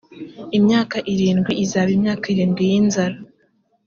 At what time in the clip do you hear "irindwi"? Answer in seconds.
1.13-1.51, 2.33-2.63